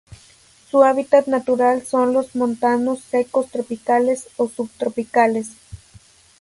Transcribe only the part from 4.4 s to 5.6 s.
subtropicales.